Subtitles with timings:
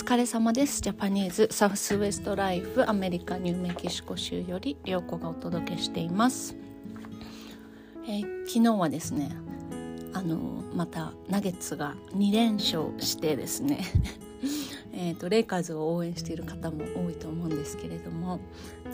[0.00, 0.80] 疲れ様です。
[0.80, 6.56] ジャパニーズサウスウエストライフアメリカニューメキシコ州より涼子がお届けしています、
[8.08, 9.30] えー、昨日はですね
[10.14, 10.38] あの
[10.74, 13.84] またナゲッツが2連勝してですね
[14.94, 18.40] えとレイカーズを応援している方も多いと思うんですけれども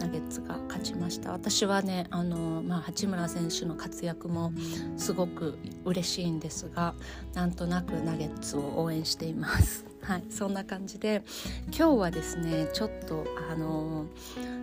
[0.00, 1.30] ナゲッツが勝ちました。
[1.30, 4.52] 私はねあの、まあ、八村選手の活躍も
[4.96, 6.94] すごく嬉しいんですが
[7.32, 9.95] なんとなくナゲッツを応援しています。
[10.06, 11.24] はい、そんな感じで
[11.76, 14.06] 今日はですねちょっとあの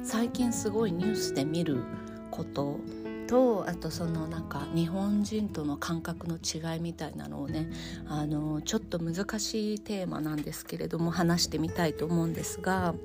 [0.01, 1.83] 最近すごいニュースで見る
[2.31, 2.79] こと
[3.27, 7.69] とあとそのなんか日本人との感覚の違いみたいなのをね
[8.07, 12.95] あのちょっと難しいテーマなんですけれども話してみたいと思うんですが、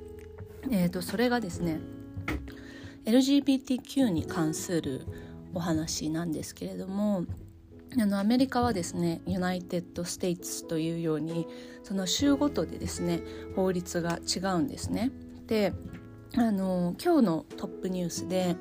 [0.71, 1.81] えーと、それがですね
[3.05, 5.07] LGBTQ に関する
[5.55, 7.25] お話なんですけれども
[8.01, 11.47] あのアメリカはですね United States というように
[11.83, 13.23] その州ごとでですね
[13.57, 15.11] 法律が違うんですね。
[15.47, 15.73] で
[16.37, 18.57] あの今日のトップニュースで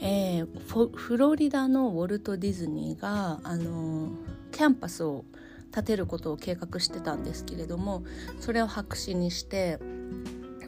[0.00, 4.10] えー、フロリダのウォルト・ディズニーが、あの
[4.52, 5.24] キャンパスを
[5.72, 8.04] 建てることを計画してたんですけれども
[8.38, 9.80] それを白紙にして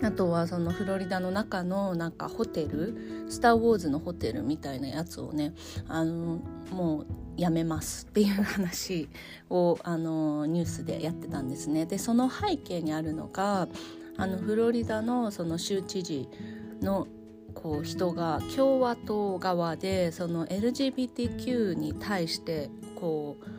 [0.02, 2.96] あとはそのフロリダの中のなんかホテル
[3.30, 5.54] 「スター・ウォーズ」のホテルみたいなやつをね
[5.86, 6.40] あの
[6.72, 9.08] もうやめますっていう話
[9.50, 11.86] をあのニュースでやってたんですね。
[11.86, 13.68] でその背景にあるのが
[14.16, 16.28] あのフロリダのその州知事
[16.80, 17.06] の
[17.54, 23.56] こう人が共和党側でその LGBTQ に対してこう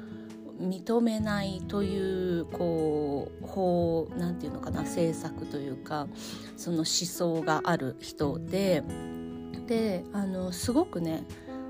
[0.64, 6.08] 認めないというこう法なんていうのかな政策というか
[6.56, 8.84] その思想がある人で
[9.68, 11.24] であのすごくね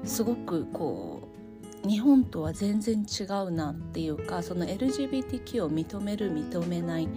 [0.03, 1.26] すごくこう
[1.87, 7.07] 日本とは全然違うなっていうかその LGBTQ を認める認めない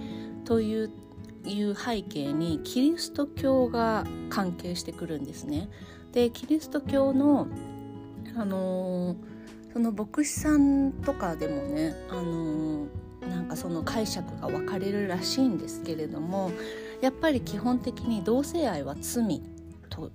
[0.45, 0.91] という
[1.45, 5.69] いう背景にキリスト教が関係してくるんですね。
[6.12, 7.49] でキリスト教の
[8.37, 9.17] あの
[9.72, 12.87] その牧師さんとかでもねあの
[13.28, 16.50] なんかその解釈が分かれるらしいんですけれども
[17.00, 19.43] やっぱり基本的に同性愛は罪
[19.89, 20.11] と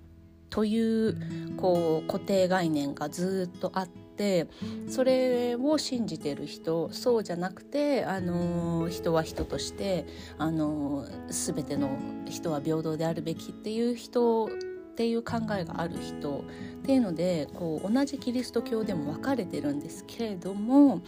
[0.50, 4.05] というこう固定概念がずっとあって。
[4.16, 4.48] って
[4.88, 10.06] それを信じてる人そうじゃなくて、あの人は人として、
[10.38, 11.90] あの全ての
[12.26, 14.50] 人は平等であるべきっていう人っ
[14.96, 16.42] ていう考えがある人っ
[16.86, 21.02] ていうのでこう同じキリスト教でも分かれてるんですけれども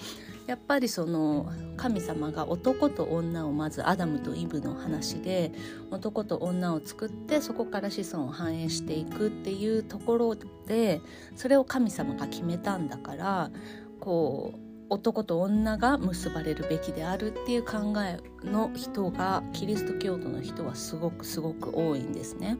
[0.47, 5.51] やっぱりその神様が男と女をまずアダムとイブの話で
[5.91, 10.35] 男と女を作ってそこから子孫を繁栄していくっていうところ
[10.65, 11.01] で
[11.35, 13.51] それを神様が決めたんだから
[13.99, 14.59] こう
[14.89, 22.57] 男と女が結ばれるべきであるっていう考えの人がキリスト教徒の人はすごくすごく多いんですね。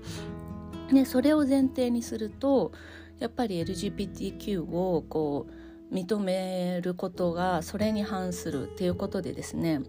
[0.91, 2.73] でそれを前提にすると
[3.19, 5.53] やっぱり LGBTQ をこう
[5.91, 9.81] 認めることがそれに反するっていうことでですね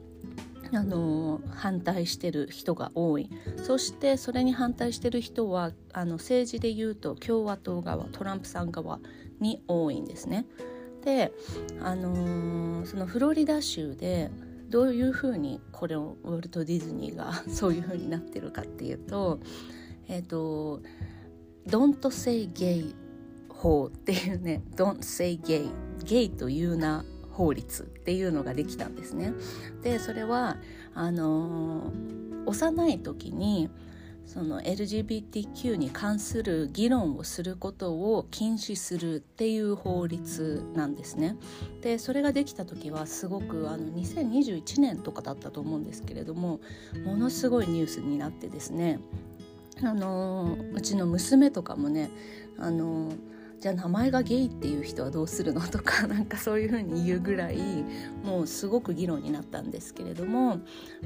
[0.73, 3.31] あの反対してる人が多い
[3.63, 9.01] そしてそれに反対してる人はあの政治で言うと共和党側トランプさん側
[9.41, 10.47] に多いんですね。
[11.05, 11.33] で、
[11.81, 14.31] あのー、そのフロリダ州で
[14.69, 19.41] どういうふうにこれをウォルト・ディズニーが そういうふうになってるかっていうと
[20.09, 20.83] えっ、ー、と
[21.67, 22.95] 「Don't say gay」
[23.59, 25.69] 法っていうね「Don't say gay」
[26.05, 29.33] ゲイというな法律っていうのができたんですね。
[29.83, 30.57] でそれは
[30.95, 31.93] あの
[32.47, 33.69] 幼い時に
[34.27, 41.37] その LGBTQ に関する議論をすることを禁止するっていう法律なんですね。
[41.81, 46.61] でそれができた時はすごくあの2021年とかだったと思うんですけれども
[47.05, 49.01] ものすごいニュースになってですね
[49.83, 52.11] あのうちの娘とかもね
[52.59, 53.13] あの
[53.61, 57.59] じゃあ名前がゲイっていう人はどうするのとか なんかそういうふうに言うぐらい
[58.25, 60.61] もうすごく議論になったんですけれども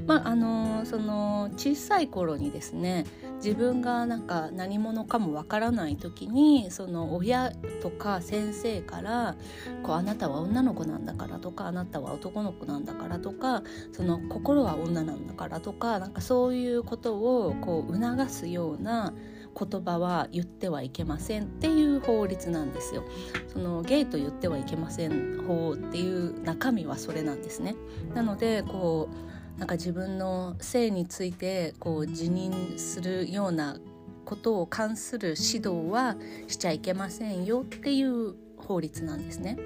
[0.05, 3.05] まああのその小さい頃にですね
[3.37, 7.51] 自分がなんか何者かもわからない時にその親
[7.81, 9.35] とか先生から
[9.81, 19.13] こう「あなたは女の子なんだから」とか「あなたは男の子なんだから」とか「その心は女なんだから」とかなんかそういうことをこう促すような
[19.57, 23.03] 言葉は言ってはいけませんっていう法律なんですよ。
[23.47, 27.75] そのゲイと言ってはいけません法っていう中身はそれなんですね。
[28.13, 29.09] なのでこ
[29.55, 33.77] うなんか自分の性についてこう辞任するような
[34.25, 36.15] ことを関する指導は
[36.47, 39.57] しちゃいけませんよっていう法律なんですね。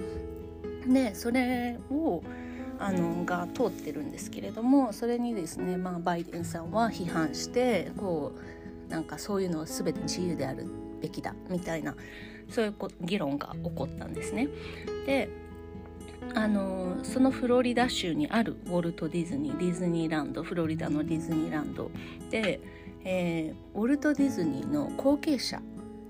[0.86, 2.22] でそれを
[2.78, 8.40] あのが通ってるんですけれどもそれにですね、まあ、バイデンさんは批判してこう
[8.88, 10.66] なんかそういうのは全て自由である
[11.00, 11.94] べきだみたいな
[12.48, 14.48] そういう議論が起こったんですね。
[15.06, 15.28] で
[16.34, 21.90] あのそのフロリダ州にあるウォルト・ディズニーディズニーランドフロリダのディズニーランド
[22.30, 22.60] で、
[23.04, 25.60] えー、ウォルト・ディズニーの後継者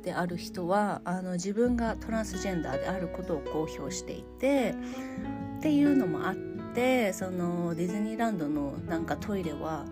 [0.02, 4.74] である人はあの自分がトランスジェンダーであることを公表していて
[5.58, 6.34] っていうのもあっ
[6.74, 9.84] てそのディズニーランドのなんかトイレは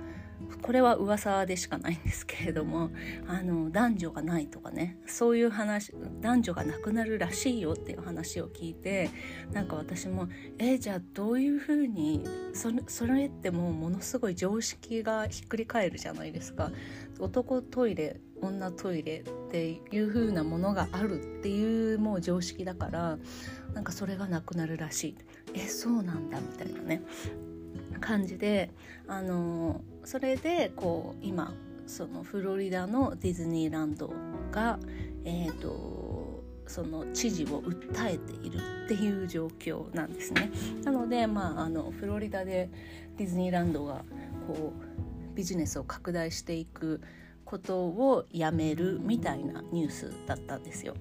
[0.63, 2.91] これは噂でしかないんですけれども
[3.27, 9.11] あの男女がないとかねそういう話男女がなくなるらしいよっていう話を聞いて
[9.53, 12.25] なんか私もえじゃあどういうふうに
[12.55, 16.71] それそれってもうものすごい常識がひっくり返るじゃないですか。
[17.19, 23.19] 男トイレ女トイレっていう風なものがあるっていうもう常識だから
[23.73, 25.17] なんかそれがなくなるらしい。
[25.55, 27.03] えそうなんだみたいなね
[28.01, 28.71] 感じで
[29.07, 31.53] あのそれでこう今
[31.89, 34.13] そのフロリダのディズニーランド
[34.53, 34.79] が、
[35.25, 40.53] えーと、その知事を訴えているっていう状況なんですね。
[40.85, 42.71] なので、まあ、あのフロリダで
[43.17, 44.05] ディズニーランドが
[44.47, 47.01] こうビジネスを拡大していく
[47.47, 50.95] ことをやめるみたいなニュースだったんですよ。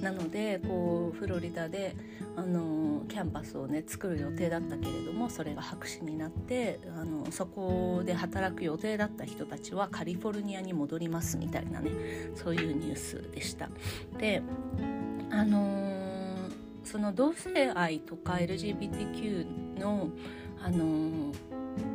[0.00, 1.94] なのでこうフロリダで
[2.36, 11.92] あのキャンパスをね作る予定だったけれどもそれが白紙になってあのそこで働く予定だった人たちはカリフォルニアに戻りますみたいなね
[12.34, 13.70] そういうニュースでした。
[14.18, 14.42] で
[15.30, 15.92] あの
[16.84, 20.08] その同性愛とか LGBTQ の
[20.60, 21.32] あの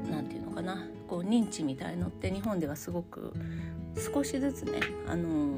[0.10, 3.34] なんていうのかなこう認知みたいのって日本ではすごく
[3.98, 5.58] 少しずつねあの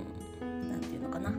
[0.69, 1.33] 何て言うのかな。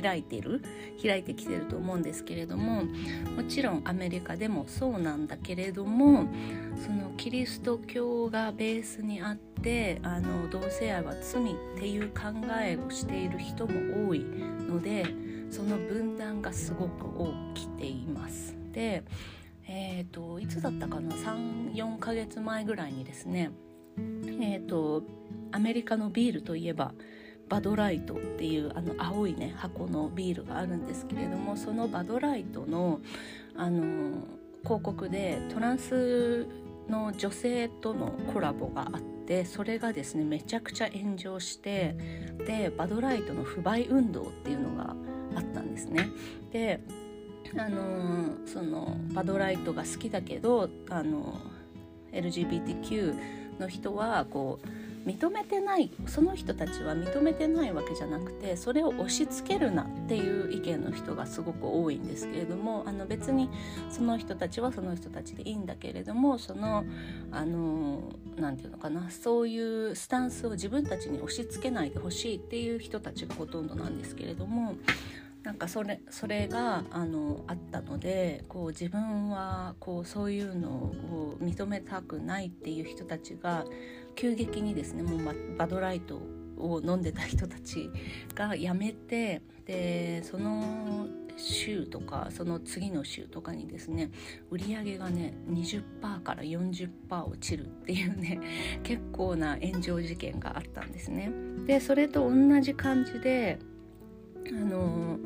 [0.00, 0.62] 開いてる。
[1.02, 6.28] 開いてきてると思うんですけれどももちろんアメリカでもそうなんだけれども
[6.76, 12.22] そのキリスト教がベースにあってあの同性愛は罪っていう考
[12.60, 15.06] えをしている人も多いので
[15.50, 17.04] その分断がすごく
[17.54, 18.56] 起きています。
[18.72, 19.02] で
[19.74, 23.50] えーと、いつだったかな？34ヶ月前ぐらいにですね
[23.96, 25.04] えーと
[25.52, 26.92] アメリカのビールといえば
[27.48, 33.00] バドライトっていうあの青いね箱のビールがあるんですけれどもそのバドライトの
[33.54, 34.26] あの
[34.64, 36.46] 広告でトランス
[36.88, 41.96] の女性とのコラボがあってそれがですねめちゃくちゃ炎上して
[42.46, 44.96] でバドライトの不買運動っていうのが
[45.34, 46.08] あったんですね。
[46.52, 46.80] で
[47.58, 51.38] あのそのバドライトが好きだけどあの
[52.12, 54.66] LGBTQ の人はこう
[55.06, 63.48] 認めてないその人たちは認めてないわけじゃなくてそれを押し付けるなっていう意見の人がすごく多いんですけれどもあの別に
[63.90, 66.84] その人たちはその人たちでいいんだけれどもその
[67.30, 74.76] 何て言うのかなそういうスタンスを自分たちに押し付けないでほしいっていう人たちがほとんどなんですけれども
[75.42, 83.64] なんかそれそれがあのあったのでこう自分はこうそういうのを認めたくないっていう人たちが
[84.14, 86.20] 急激にですねもうバドライト
[86.56, 87.90] を飲んでた人たち
[88.34, 94.10] が辞めてでその週とかその次の週とかにですね
[94.50, 98.40] 売り上げがね20%から40%落ちるっていうね
[98.82, 101.30] 結構な炎上事件があったんですね。
[101.66, 103.58] でそれと同じ感じで
[104.48, 105.18] あの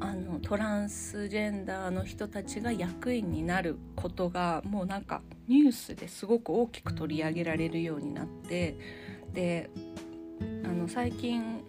[0.00, 8.78] あのトランスジェンダーの人たちが役員になることがもうなんかニュースですごく大きく取り上げられるようになって
[9.34, 9.70] で
[10.64, 11.62] あの最近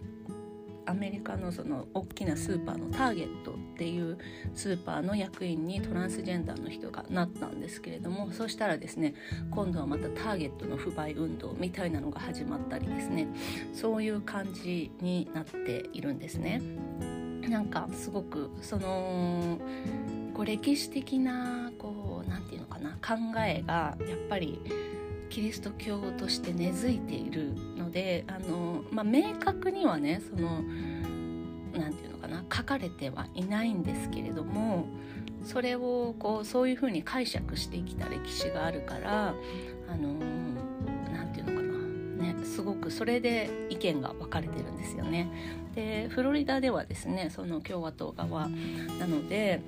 [0.85, 4.17] アメリカのその大きなスーパーのターゲットっていう
[4.55, 9.13] スーパーの役員にトランスジェンダーの人がなったんですけれどもそしたらですね
[9.51, 13.27] 今度はまたターゲットの不買運動みたいなのが始まったりですね
[13.73, 16.61] そういう感じになっているんですね。
[17.49, 19.57] なんかすごくその
[20.33, 24.61] こう歴史的なこう何て言うのかな考えがやっぱり
[25.29, 30.61] キリスト教として根付いているのであの、まあ、明確にはねその
[31.73, 34.85] 何て言うのかな書かれてはいないんですけれども
[35.45, 39.33] それをこうそういうふうに解釈してきた歴史があるから
[39.89, 40.13] あの
[42.51, 45.29] すごくそれで意見が分かれてるんですよね。
[45.73, 48.49] でフロリダではですねその共和党側
[48.99, 49.61] なので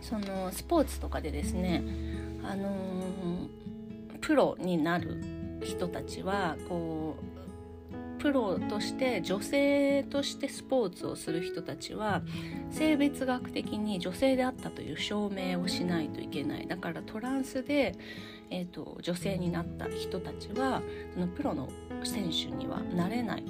[0.00, 1.82] そのスポーツとかでですね
[2.42, 2.72] あの
[4.20, 5.22] プロになる
[5.62, 7.24] 人たちはこう
[8.18, 12.22] プロとして女性としてスポーツをする人たちは
[12.70, 16.66] 性別学的に女性であったという証明をしないといけない。
[16.66, 17.94] だからトランスで、
[18.50, 20.82] えーと、女性になった人たちは
[21.14, 21.68] そのプロの
[22.04, 23.44] 選手にはなれない。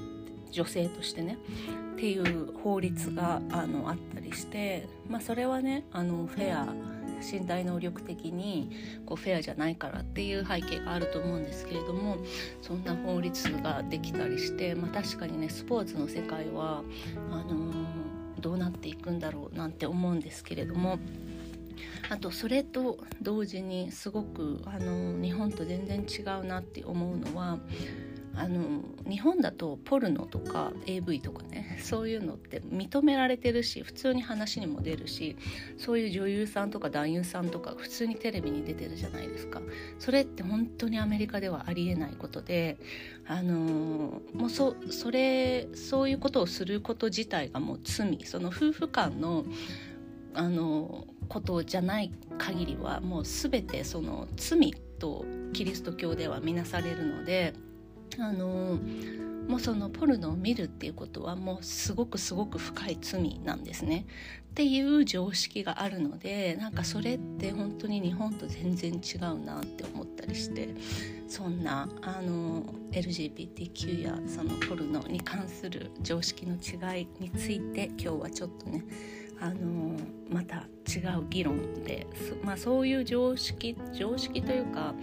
[0.51, 1.39] 女性としてね。
[1.95, 8.71] っていう法律があのあったりして、まあ、それはねあのフェア身体能力的に
[9.07, 12.19] こうフェアじゃないからっていう背景があると思うんですけれども
[12.63, 16.83] そんな法律ができたりして、まあ、確かにねスポーツの世界は
[17.31, 20.99] あのー、どうなっていくんだろうなんて思うんですけれども。
[22.11, 27.59] あとそれと同時にすごくあの日本と全然違うなって思うのは
[28.39, 35.37] あの日本だとポルノとか AV とかね そういうのって認められてるし普通に話にも出るし
[35.77, 39.61] そういう女優さんとか男優さんとか普通にテレビに出てるじゃないですか
[39.99, 42.79] それって本当にアメリカではありえないことで
[43.27, 49.45] あのもうそそれそういうことをすること自体がもう罪その夫婦間の
[50.35, 57.55] あのことじゃない限りはもう全てその罪とキリスト教では見なされるので。
[58.19, 58.79] あの
[59.49, 64.07] もうそのポルノを見るっていうことはもうすごくすごく深い罪なんですね。
[64.51, 70.75] っていう常識があるのでなんかそれって本当に日本と全然違うなって思ったりして
[71.29, 78.85] そんなあの LGBTQ やそのポルノに関する常識の違いについて今日はちょっとね
[79.41, 79.97] あの
[80.31, 82.07] また違う議論で、
[82.43, 84.95] まあ、そういう常識常識というか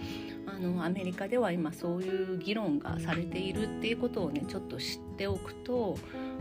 [0.46, 5.96] あのアメリカでは今そういう議論がされているっていうことをねちょっと知っておくと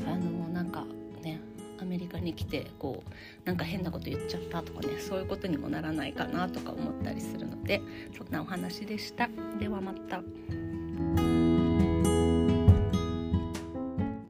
[0.05, 0.85] あのなんか
[1.21, 1.41] ね
[1.79, 3.09] アメリカに来てこう
[3.45, 7.81] なんか変なこと言っちゃったとかねそういうことにもならないかなとか思ったりするので
[8.17, 9.29] そんなお話でした。
[9.59, 10.21] ではまた。